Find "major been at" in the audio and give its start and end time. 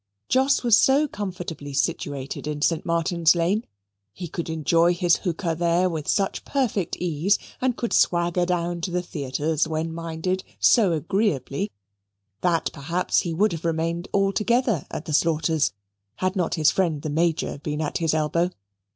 17.11-17.99